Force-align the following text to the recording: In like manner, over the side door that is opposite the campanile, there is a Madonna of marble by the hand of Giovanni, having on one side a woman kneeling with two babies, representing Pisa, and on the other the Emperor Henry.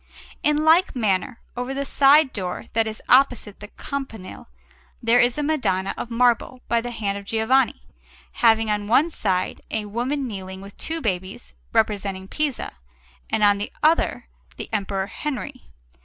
In 0.41 0.65
like 0.65 0.95
manner, 0.95 1.39
over 1.55 1.75
the 1.75 1.85
side 1.85 2.33
door 2.33 2.65
that 2.73 2.87
is 2.87 3.03
opposite 3.07 3.59
the 3.59 3.67
campanile, 3.67 4.49
there 4.99 5.19
is 5.19 5.37
a 5.37 5.43
Madonna 5.43 5.93
of 5.95 6.09
marble 6.09 6.61
by 6.67 6.81
the 6.81 6.89
hand 6.89 7.19
of 7.19 7.25
Giovanni, 7.25 7.83
having 8.31 8.67
on 8.71 8.87
one 8.87 9.11
side 9.11 9.61
a 9.69 9.85
woman 9.85 10.27
kneeling 10.27 10.59
with 10.59 10.75
two 10.75 11.01
babies, 11.01 11.53
representing 11.71 12.27
Pisa, 12.27 12.71
and 13.29 13.43
on 13.43 13.59
the 13.59 13.71
other 13.83 14.27
the 14.57 14.73
Emperor 14.73 15.05
Henry. 15.05 15.65